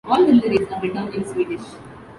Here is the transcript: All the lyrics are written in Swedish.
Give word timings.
All 0.05 0.25
the 0.25 0.33
lyrics 0.33 0.71
are 0.73 0.81
written 0.81 1.13
in 1.13 1.23
Swedish. 1.27 1.75